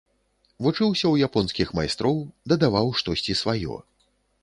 Вучыўся 0.67 1.05
ў 1.09 1.15
японскіх 1.27 1.75
майстроў, 1.81 2.19
дадаваў 2.55 2.93
штосьці 3.03 3.41
сваё. 3.45 3.83